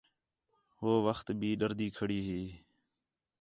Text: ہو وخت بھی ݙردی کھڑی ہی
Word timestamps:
ہو 0.79 0.91
وخت 1.07 1.27
بھی 1.39 1.49
ݙردی 1.59 1.87
کھڑی 1.97 2.19
ہی 2.27 2.41